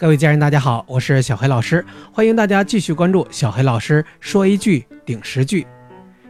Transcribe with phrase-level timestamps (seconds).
[0.00, 5.66] 各位家人，大家好，我是小黑老师，欢迎大家继续关注小黑老师说一句顶十句。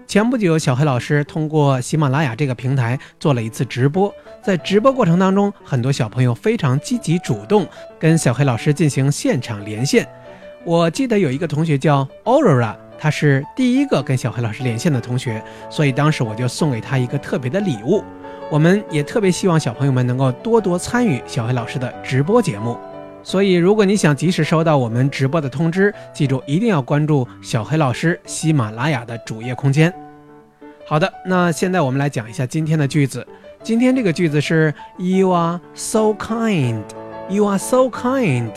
[0.08, 4.12] 前不久，小黑老师通过喜马拉雅这个平台做了一次直播，
[4.42, 7.64] 在直播过程当中，很多小朋友非常积极主动
[7.96, 10.04] 跟小黑老师进行现场连线。
[10.64, 15.40] 我记得有一个同学叫 Aurora，他是第一个跟小黑老师连线的同学，
[15.70, 18.02] 所以当时我就送给他一个特别的礼物。
[18.50, 22.76] 我们也特别希望小朋友们能够多多参与小黑老师的直播节目。
[23.22, 29.92] 所以，如果你想及时收到我们直播的通知，记住一定要关注小黑老师喜马拉雅的主页空间。
[30.86, 33.26] 好的，那现在我们来讲一下今天的句子。
[33.62, 36.82] 今天这个句子是 You are so kind.
[37.28, 38.50] You are so kind.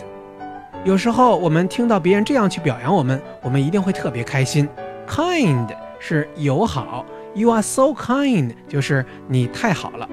[0.85, 4.67] 有时候我们听到别人这样去表扬我们，我们一定会特别开心。
[5.07, 5.67] Kind
[5.99, 7.05] 是友好
[7.35, 10.09] ，You are so kind 就是你太好了。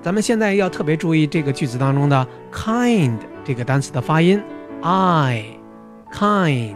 [0.00, 3.18] 咱们现在要特别注意这个句子当中的 kind。
[3.44, 4.42] 这个单词的发音
[4.82, 5.44] ，I
[6.12, 6.74] kind。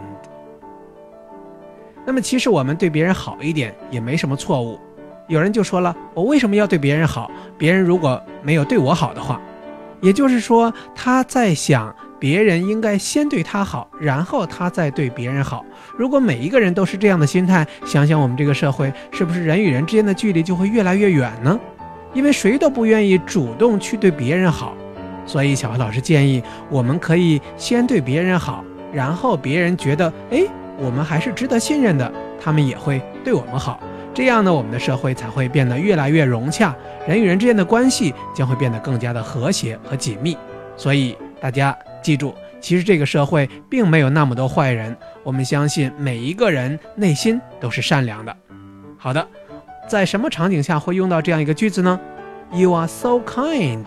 [2.05, 4.79] 那么其实我们对别人好一点也没什么错误。
[5.27, 7.31] 有人就说了，我为什么要对别人好？
[7.57, 9.41] 别人如果没有对我好的话，
[10.01, 15.65] 也就是说他在想别人应该先对他好，然后他再对别人好。
[15.97, 21.59] 如果每一个人都是这样的心态，想想我们这个社会是不是人与人之间的距离就会越来越远呢？
[22.13, 24.75] 因为谁都不愿意主动去对别人好。
[25.25, 30.43] 所以，小黑老师建议，我们可以先对别人好，然后别人觉得，哎，
[30.77, 33.79] 我们还是值得信任的，他们也会对我们好。
[34.13, 36.73] 这样呢，我们的社会才会变得越来越融洽，
[37.05, 40.37] 人与人之间的关系将会变得更加的和谐和紧密。
[40.77, 48.33] 所以，大家记住，其实这个社会并没有那么多坏人，我们相信每一个人内心都是善良的。
[48.97, 49.27] 好的，
[49.89, 51.99] 在什么场景下会用到这样一个句子呢
[52.53, 53.83] ？You are so kind。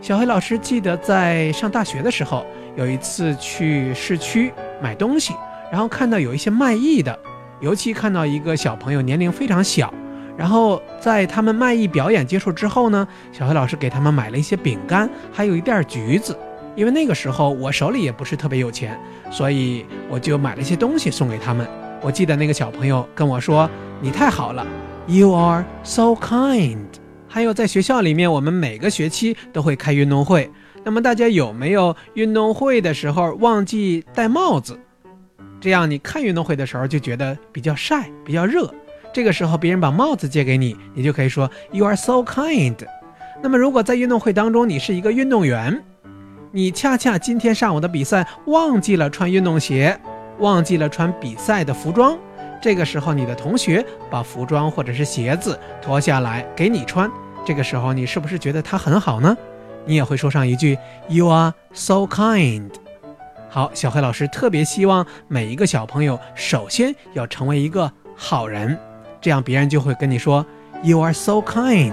[0.00, 5.34] 小黑老师记得在上大学的时候，有一次去市区买东西，
[5.72, 7.18] 然后看到有一些卖艺的，
[7.60, 9.92] 尤其看到一个小朋友年龄非常小，
[10.36, 16.38] 然后在他们卖艺表演结束之后呢，小黑老师给他们买了一些饼干，还有一袋橘子，
[16.76, 18.96] 因为那个时候我手里也不是特别有钱，
[19.30, 21.66] 所以我就买了一些东西送给他们。
[22.00, 23.68] 我记得那个小朋友跟我说
[24.00, 24.64] ：“你太好了
[25.08, 26.84] ，You are so kind。”
[27.36, 30.50] 还有在学校里面，我们每个学期都会开运动会。
[30.82, 34.80] 那么大家有没有运动会的时候忘记戴帽子？
[35.60, 38.72] 这样你看运动会的时候就觉得比较晒、比较热。
[39.12, 42.76] 这个时候别人把帽子借给你，你就可以说 You are so kind。
[43.42, 45.84] 那么如果在运动会当中你是一个运动员，
[46.52, 50.00] 你恰恰今天上午的比赛忘记了穿运动鞋，
[50.38, 52.16] 忘记了穿比赛的服装。
[52.62, 57.10] 这个时候你的同学把服装或者是鞋子脱下来给你穿。
[57.46, 59.36] 这个时候，你是不是觉得他很好呢？
[59.84, 60.76] 你也会说上一句
[61.08, 62.70] “You are so kind”。
[63.48, 68.76] 好，小黑老师特别希望每一个小朋友首先要成为一个好人，
[69.20, 70.44] 这样别人就会跟你说
[70.82, 71.92] “You are so kind”。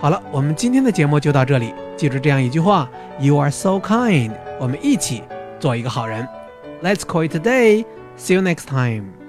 [0.00, 1.74] 好了，我们今天的节目就到这里。
[1.94, 2.88] 记住这样一句话
[3.20, 4.32] ：“You are so kind”。
[4.58, 5.22] 我们一起
[5.60, 6.26] 做一个好人。
[6.82, 7.84] Let's call it a day.
[8.16, 9.23] See you next time.